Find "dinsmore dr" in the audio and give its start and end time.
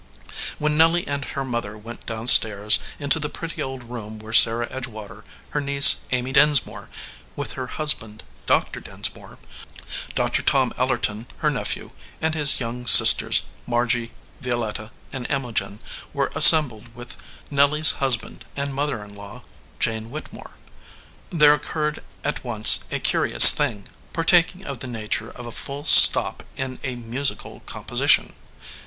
8.79-10.41